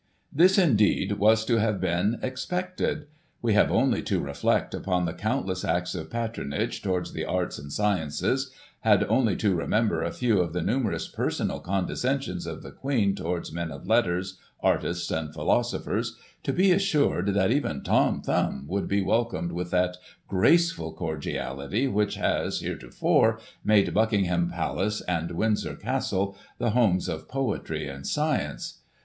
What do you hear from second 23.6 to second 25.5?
made Buckingham Palace and